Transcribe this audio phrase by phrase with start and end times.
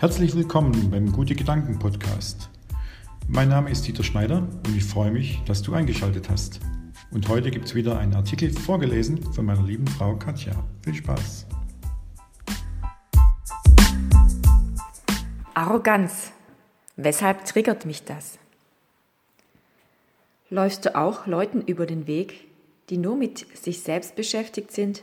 [0.00, 2.50] Herzlich willkommen beim Gute Gedanken Podcast.
[3.26, 6.60] Mein Name ist Dieter Schneider und ich freue mich, dass du eingeschaltet hast.
[7.10, 10.52] Und heute gibt es wieder einen Artikel vorgelesen von meiner lieben Frau Katja.
[10.84, 11.46] Viel Spaß!
[15.54, 16.30] Arroganz.
[16.94, 18.38] Weshalb triggert mich das?
[20.48, 22.46] Läufst du auch Leuten über den Weg,
[22.88, 25.02] die nur mit sich selbst beschäftigt sind,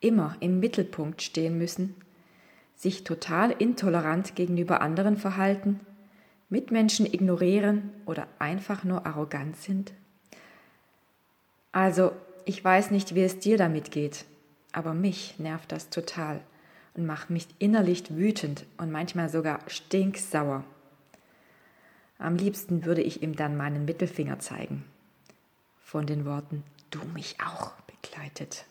[0.00, 1.94] immer im Mittelpunkt stehen müssen,
[2.76, 5.80] sich total intolerant gegenüber anderen verhalten,
[6.48, 9.92] Mitmenschen ignorieren oder einfach nur arrogant sind?
[11.72, 12.12] Also,
[12.44, 14.24] ich weiß nicht, wie es dir damit geht,
[14.72, 16.40] aber mich nervt das total
[16.94, 20.64] und macht mich innerlich wütend und manchmal sogar stinksauer.
[22.18, 24.84] Am liebsten würde ich ihm dann meinen Mittelfinger zeigen.
[25.82, 28.64] Von den Worten Du mich auch begleitet.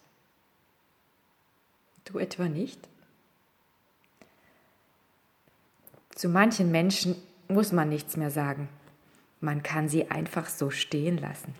[2.05, 2.87] Du etwa nicht?
[6.15, 7.15] Zu manchen Menschen
[7.49, 8.69] muss man nichts mehr sagen.
[9.41, 11.53] Man kann sie einfach so stehen lassen.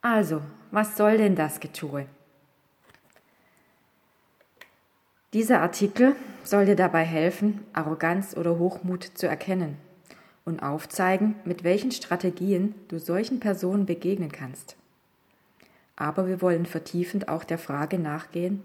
[0.00, 2.06] Also, was soll denn das Getue?
[5.32, 6.14] Dieser Artikel
[6.44, 9.76] soll dir dabei helfen, Arroganz oder Hochmut zu erkennen
[10.44, 14.76] und aufzeigen, mit welchen Strategien du solchen Personen begegnen kannst.
[15.96, 18.62] Aber wir wollen vertiefend auch der Frage nachgehen,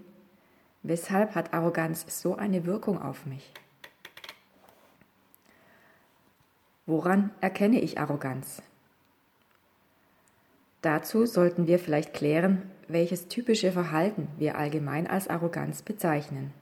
[0.83, 3.51] weshalb hat Arroganz so eine Wirkung auf mich?
[6.85, 8.61] Woran erkenne ich Arroganz?
[10.81, 16.53] Dazu sollten wir vielleicht klären, welches typische Verhalten wir allgemein als Arroganz bezeichnen.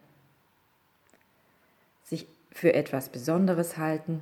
[2.04, 4.22] Sich für etwas Besonderes halten,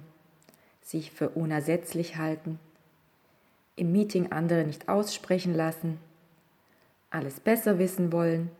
[0.81, 2.59] sich für unersetzlich halten,
[3.75, 5.99] im Meeting andere nicht aussprechen lassen,
[7.09, 8.51] alles besser wissen wollen,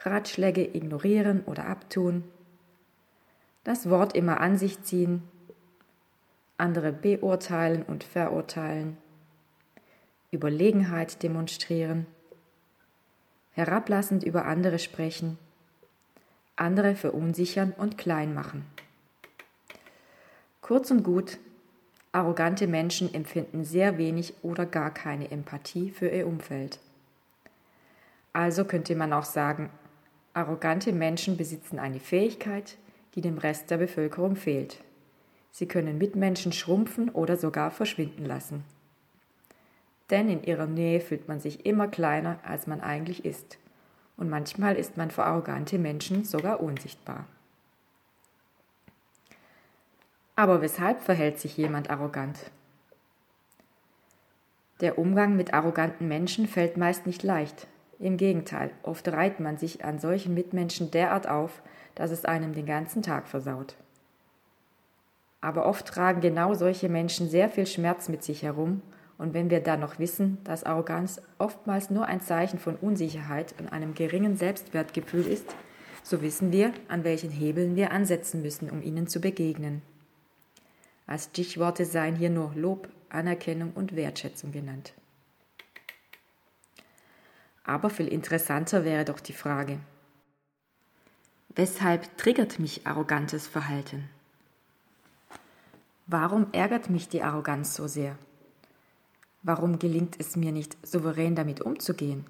[0.00, 2.24] Ratschläge ignorieren oder abtun,
[3.64, 5.22] das Wort immer an sich ziehen,
[6.58, 8.96] andere beurteilen und verurteilen,
[10.30, 12.06] Überlegenheit demonstrieren,
[13.52, 15.38] herablassend über andere sprechen,
[16.56, 18.66] andere verunsichern und klein machen.
[20.60, 21.38] Kurz und gut,
[22.12, 26.78] arrogante Menschen empfinden sehr wenig oder gar keine Empathie für ihr Umfeld.
[28.32, 29.70] Also könnte man auch sagen,
[30.36, 32.76] arrogante Menschen besitzen eine Fähigkeit,
[33.14, 34.82] die dem Rest der Bevölkerung fehlt.
[35.50, 38.62] Sie können Mitmenschen schrumpfen oder sogar verschwinden lassen.
[40.10, 43.58] Denn in ihrer Nähe fühlt man sich immer kleiner, als man eigentlich ist.
[44.18, 47.26] Und manchmal ist man für arrogante Menschen sogar unsichtbar.
[50.36, 52.38] Aber weshalb verhält sich jemand arrogant?
[54.82, 57.66] Der Umgang mit arroganten Menschen fällt meist nicht leicht.
[57.98, 61.62] Im Gegenteil, oft reiht man sich an solchen Mitmenschen derart auf,
[61.94, 63.76] dass es einem den ganzen Tag versaut.
[65.40, 68.82] Aber oft tragen genau solche Menschen sehr viel Schmerz mit sich herum,
[69.18, 73.68] und wenn wir dann noch wissen, dass Arroganz oftmals nur ein Zeichen von Unsicherheit und
[73.68, 75.46] einem geringen Selbstwertgefühl ist,
[76.02, 79.80] so wissen wir, an welchen Hebeln wir ansetzen müssen, um ihnen zu begegnen.
[81.06, 84.92] Als Stichworte seien hier nur Lob, Anerkennung und Wertschätzung genannt.
[87.66, 89.80] Aber viel interessanter wäre doch die Frage,
[91.48, 94.08] weshalb triggert mich arrogantes Verhalten?
[96.06, 98.16] Warum ärgert mich die Arroganz so sehr?
[99.42, 102.24] Warum gelingt es mir nicht, souverän damit umzugehen?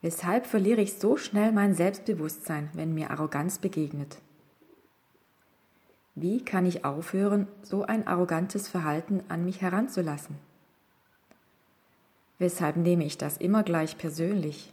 [0.00, 4.18] Weshalb verliere ich so schnell mein Selbstbewusstsein, wenn mir Arroganz begegnet?
[6.16, 10.36] Wie kann ich aufhören, so ein arrogantes Verhalten an mich heranzulassen?
[12.42, 14.72] Weshalb nehme ich das immer gleich persönlich?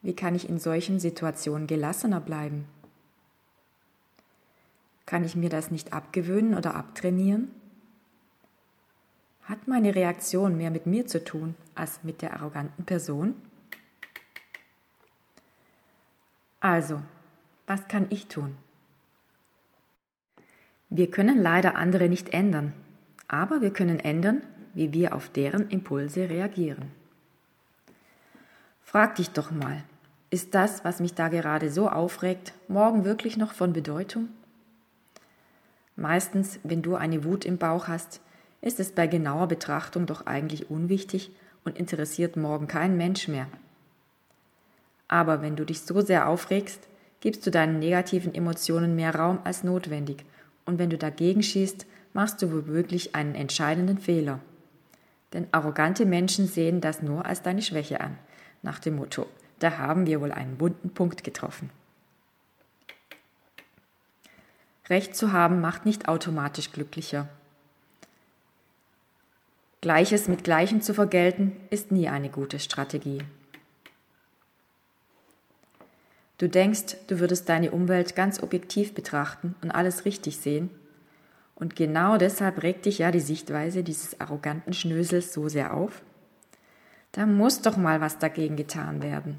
[0.00, 2.64] Wie kann ich in solchen Situationen gelassener bleiben?
[5.04, 7.50] Kann ich mir das nicht abgewöhnen oder abtrainieren?
[9.42, 13.34] Hat meine Reaktion mehr mit mir zu tun als mit der arroganten Person?
[16.60, 17.02] Also,
[17.66, 18.56] was kann ich tun?
[20.88, 22.72] Wir können leider andere nicht ändern,
[23.28, 24.40] aber wir können ändern,
[24.74, 26.90] wie wir auf deren Impulse reagieren.
[28.82, 29.82] Frag dich doch mal,
[30.30, 34.28] ist das, was mich da gerade so aufregt, morgen wirklich noch von Bedeutung?
[35.96, 38.20] Meistens, wenn du eine Wut im Bauch hast,
[38.60, 41.30] ist es bei genauer Betrachtung doch eigentlich unwichtig
[41.64, 43.46] und interessiert morgen kein Mensch mehr.
[45.08, 46.88] Aber wenn du dich so sehr aufregst,
[47.20, 50.24] gibst du deinen negativen Emotionen mehr Raum als notwendig
[50.64, 54.40] und wenn du dagegen schießt, machst du womöglich einen entscheidenden Fehler.
[55.32, 58.18] Denn arrogante Menschen sehen das nur als deine Schwäche an,
[58.62, 59.26] nach dem Motto,
[59.58, 61.70] Da haben wir wohl einen bunten Punkt getroffen.
[64.88, 67.28] Recht zu haben macht nicht automatisch glücklicher.
[69.80, 73.22] Gleiches mit Gleichem zu vergelten ist nie eine gute Strategie.
[76.38, 80.70] Du denkst, du würdest deine Umwelt ganz objektiv betrachten und alles richtig sehen.
[81.62, 86.02] Und genau deshalb regt dich ja die Sichtweise dieses arroganten Schnösels so sehr auf.
[87.12, 89.38] Da muss doch mal was dagegen getan werden.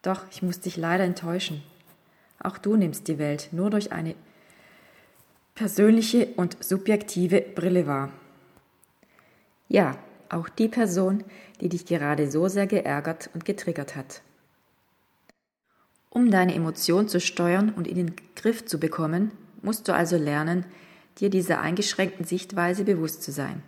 [0.00, 1.62] Doch, ich muss dich leider enttäuschen.
[2.38, 4.14] Auch du nimmst die Welt nur durch eine
[5.54, 8.08] persönliche und subjektive Brille wahr.
[9.68, 9.98] Ja,
[10.30, 11.24] auch die Person,
[11.60, 14.22] die dich gerade so sehr geärgert und getriggert hat.
[16.08, 19.30] Um deine Emotion zu steuern und in den Griff zu bekommen,
[19.64, 20.64] musst du also lernen,
[21.18, 23.62] dir dieser eingeschränkten Sichtweise bewusst zu sein.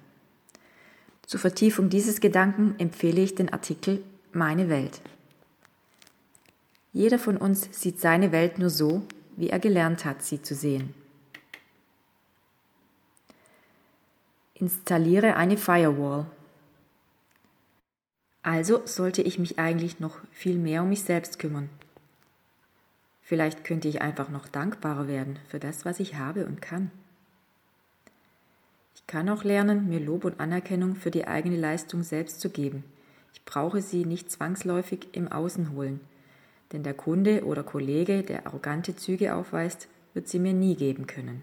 [1.27, 4.03] Zur Vertiefung dieses Gedanken empfehle ich den Artikel
[4.33, 5.01] Meine Welt.
[6.93, 9.03] Jeder von uns sieht seine Welt nur so,
[9.37, 10.95] wie er gelernt hat, sie zu sehen.
[14.55, 16.27] Installiere eine Firewall.
[18.43, 21.69] Also sollte ich mich eigentlich noch viel mehr um mich selbst kümmern.
[23.27, 26.93] Vielleicht könnte ich einfach noch dankbarer werden für das, was ich habe und kann.
[28.95, 32.85] Ich kann auch lernen, mir Lob und Anerkennung für die eigene Leistung selbst zu geben.
[33.33, 35.99] Ich brauche sie nicht zwangsläufig im Außen holen,
[36.71, 41.43] denn der Kunde oder Kollege, der arrogante Züge aufweist, wird sie mir nie geben können.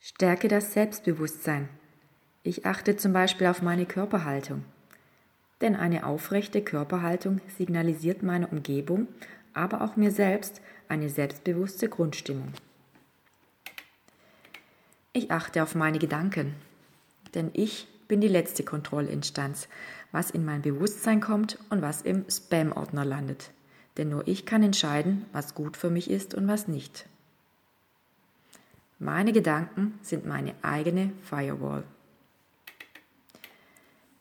[0.00, 1.70] Stärke das Selbstbewusstsein.
[2.42, 4.66] Ich achte zum Beispiel auf meine Körperhaltung
[5.60, 9.08] denn eine aufrechte Körperhaltung signalisiert meiner Umgebung,
[9.52, 12.52] aber auch mir selbst eine selbstbewusste Grundstimmung.
[15.12, 16.54] Ich achte auf meine Gedanken,
[17.34, 19.68] denn ich bin die letzte Kontrollinstanz,
[20.12, 23.50] was in mein Bewusstsein kommt und was im Spam-Ordner landet.
[23.96, 27.06] Denn nur ich kann entscheiden, was gut für mich ist und was nicht.
[28.98, 31.84] Meine Gedanken sind meine eigene Firewall.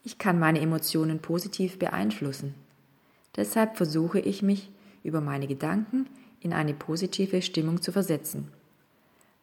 [0.04, 2.56] Ich kann meine Emotionen positiv beeinflussen.
[3.36, 4.70] Deshalb versuche ich mich
[5.04, 6.08] über meine Gedanken
[6.40, 8.50] in eine positive Stimmung zu versetzen.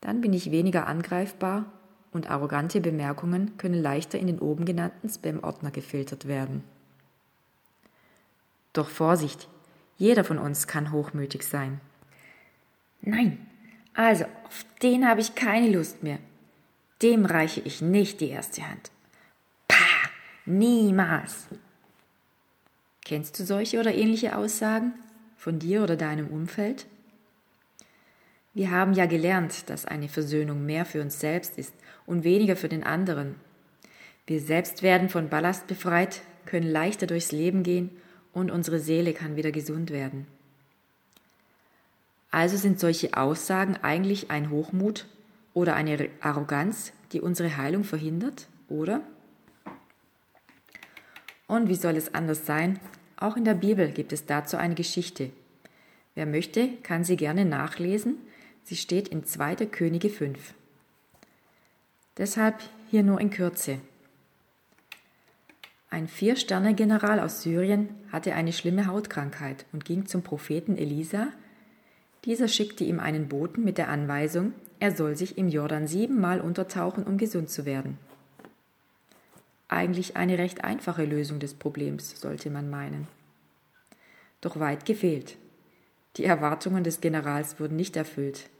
[0.01, 1.67] Dann bin ich weniger angreifbar
[2.13, 6.63] und arrogante Bemerkungen können leichter in den oben genannten Spam-Ordner gefiltert werden.
[8.73, 9.49] Doch Vorsicht,
[9.97, 11.81] jeder von uns kann hochmütig sein.
[13.03, 13.39] Nein,
[13.95, 16.19] also auf den habe ich keine Lust mehr.
[17.03, 18.91] Dem reiche ich nicht die erste Hand.
[20.51, 21.47] Niemals.
[23.05, 24.95] Kennst du solche oder ähnliche Aussagen
[25.37, 26.87] von dir oder deinem Umfeld?
[28.53, 31.73] Wir haben ja gelernt, dass eine Versöhnung mehr für uns selbst ist
[32.05, 33.37] und weniger für den anderen.
[34.27, 37.91] Wir selbst werden von Ballast befreit, können leichter durchs Leben gehen
[38.33, 40.27] und unsere Seele kann wieder gesund werden.
[42.33, 45.07] Also sind solche Aussagen eigentlich ein Hochmut
[45.55, 49.03] oder eine Arroganz, die unsere Heilung verhindert, oder?
[51.51, 52.79] Und wie soll es anders sein?
[53.17, 55.31] Auch in der Bibel gibt es dazu eine Geschichte.
[56.15, 58.19] Wer möchte, kann sie gerne nachlesen.
[58.63, 59.57] Sie steht in 2.
[59.67, 60.55] Könige 5.
[62.19, 63.81] Deshalb hier nur in Kürze.
[65.91, 71.33] Ein Vier-Sterne-General aus Syrien hatte eine schlimme Hautkrankheit und ging zum Propheten Elisa.
[72.27, 77.03] Dieser schickte ihm einen Boten mit der Anweisung, er soll sich im Jordan siebenmal untertauchen,
[77.03, 77.99] um gesund zu werden.
[79.73, 83.07] Eigentlich eine recht einfache Lösung des Problems, sollte man meinen.
[84.41, 85.37] Doch weit gefehlt.
[86.17, 88.51] Die Erwartungen des Generals wurden nicht erfüllt.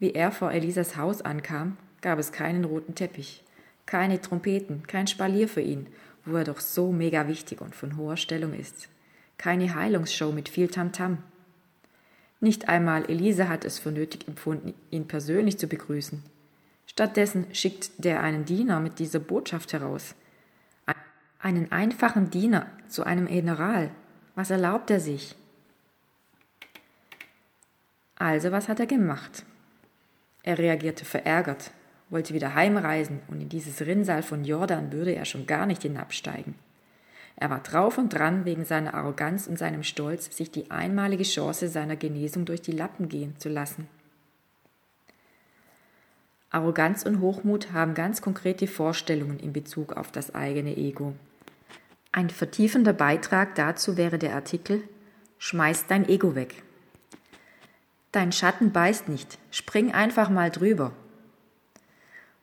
[0.00, 3.44] Wie er vor Elisas Haus ankam, gab es keinen roten Teppich,
[3.86, 5.86] keine Trompeten, kein Spalier für ihn,
[6.24, 8.88] wo er doch so mega wichtig und von hoher Stellung ist.
[9.36, 11.12] Keine Heilungsshow mit viel Tamtam.
[11.12, 11.16] -Tam.
[12.40, 16.24] Nicht einmal Elisa hat es für nötig empfunden, ihn persönlich zu begrüßen.
[16.98, 20.16] Stattdessen schickt der einen Diener mit dieser Botschaft heraus.
[21.38, 23.92] Einen einfachen Diener zu einem General.
[24.34, 25.36] Was erlaubt er sich?
[28.16, 29.44] Also, was hat er gemacht?
[30.42, 31.70] Er reagierte verärgert,
[32.10, 36.56] wollte wieder heimreisen und in dieses Rinnsal von Jordan würde er schon gar nicht hinabsteigen.
[37.36, 41.68] Er war drauf und dran, wegen seiner Arroganz und seinem Stolz, sich die einmalige Chance
[41.68, 43.86] seiner Genesung durch die Lappen gehen zu lassen.
[46.50, 51.14] Arroganz und Hochmut haben ganz konkrete Vorstellungen in Bezug auf das eigene Ego.
[52.10, 54.82] Ein vertiefender Beitrag dazu wäre der Artikel
[55.36, 56.62] Schmeiß dein Ego weg.
[58.12, 60.92] Dein Schatten beißt nicht, spring einfach mal drüber.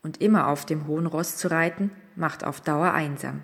[0.03, 3.41] Und immer auf dem hohen Ross zu reiten, macht auf Dauer einsam.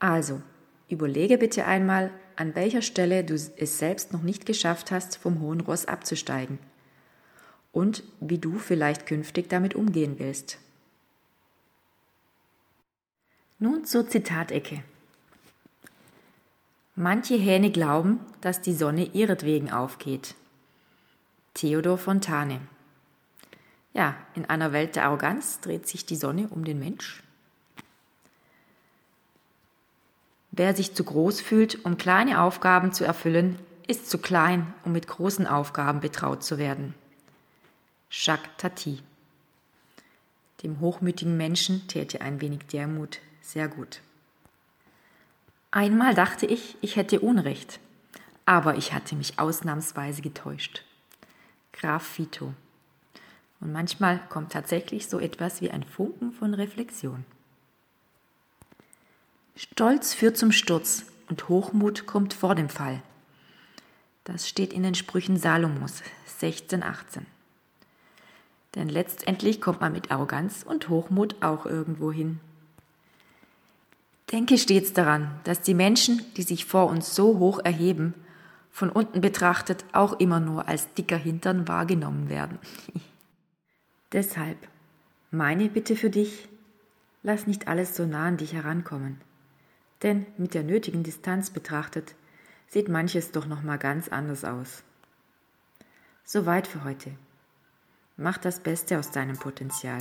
[0.00, 0.42] Also,
[0.88, 5.60] überlege bitte einmal, an welcher Stelle du es selbst noch nicht geschafft hast, vom hohen
[5.60, 6.58] Ross abzusteigen
[7.76, 10.56] und wie du vielleicht künftig damit umgehen willst.
[13.58, 14.82] Nun zur Zitatecke.
[16.94, 20.34] Manche Hähne glauben, dass die Sonne ihretwegen aufgeht.
[21.52, 22.62] Theodor Fontane.
[23.92, 27.22] Ja, in einer Welt der Arroganz dreht sich die Sonne um den Mensch.
[30.50, 35.06] Wer sich zu groß fühlt, um kleine Aufgaben zu erfüllen, ist zu klein, um mit
[35.06, 36.94] großen Aufgaben betraut zu werden.
[38.18, 39.02] Jacques Tati.
[40.62, 44.00] Dem hochmütigen Menschen täte ein wenig Dermut sehr gut.
[45.70, 47.78] Einmal dachte ich, ich hätte Unrecht,
[48.46, 50.82] aber ich hatte mich ausnahmsweise getäuscht.
[51.72, 52.54] Graf Vito.
[53.60, 57.26] Und manchmal kommt tatsächlich so etwas wie ein Funken von Reflexion.
[59.56, 63.02] Stolz führt zum Sturz und Hochmut kommt vor dem Fall.
[64.24, 66.02] Das steht in den Sprüchen Salomos
[66.40, 67.35] 1618.
[68.76, 72.38] Denn letztendlich kommt man mit Arroganz und Hochmut auch irgendwo hin.
[74.30, 78.14] Denke stets daran, dass die Menschen, die sich vor uns so hoch erheben,
[78.70, 82.58] von unten betrachtet auch immer nur als dicker Hintern wahrgenommen werden.
[84.12, 84.58] Deshalb
[85.30, 86.46] meine Bitte für dich,
[87.22, 89.20] lass nicht alles so nah an dich herankommen.
[90.02, 92.14] Denn mit der nötigen Distanz betrachtet,
[92.68, 94.82] sieht manches doch noch mal ganz anders aus.
[96.24, 97.12] Soweit für heute.
[98.18, 99.98] Mach das Beste aus deinem Potenzial.